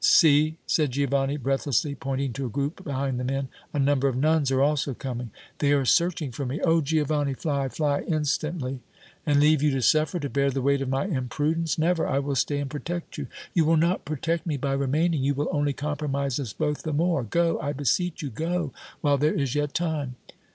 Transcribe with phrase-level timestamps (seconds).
[0.03, 3.49] "See," said Giovanni, breathlessly, pointing to a group behind the men.
[3.71, 6.59] "A number of nuns are also coming!" "They are searching for me!
[6.63, 6.81] Oh!
[6.81, 8.79] Giovanni, fly, fly instantly!"
[9.27, 11.77] "And leave you to suffer, to bear the weight of my imprudence!
[11.77, 12.07] Never!
[12.07, 15.23] I will stay and protect you!" "You will not protect me by remaining.
[15.23, 17.23] You will only compromise us both the more.
[17.23, 20.15] Go, I beseech you, go, while there is yet time!"